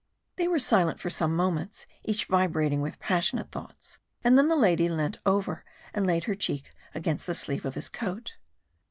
They 0.37 0.47
were 0.47 0.57
silent 0.57 0.99
for 0.99 1.11
some 1.11 1.35
moments, 1.35 1.85
each 2.03 2.25
vibrating 2.25 2.81
with 2.81 2.97
passionate 2.97 3.51
thoughts; 3.51 3.99
and 4.23 4.35
then 4.35 4.47
the 4.47 4.55
lady 4.55 4.89
leant 4.89 5.19
over 5.27 5.63
and 5.93 6.07
laid 6.07 6.23
her 6.23 6.33
cheek 6.33 6.73
against 6.95 7.27
the 7.27 7.35
sleeve 7.35 7.65
of 7.65 7.75
his 7.75 7.87
coat. 7.87 8.37